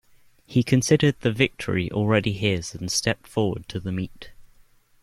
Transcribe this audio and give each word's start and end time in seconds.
He 0.47 0.63
considered 0.63 1.17
the 1.19 1.31
victory 1.31 1.91
already 1.91 2.33
his 2.33 2.73
and 2.73 2.91
stepped 2.91 3.27
forward 3.27 3.69
to 3.69 3.79
the 3.79 3.91
meat. 3.91 4.31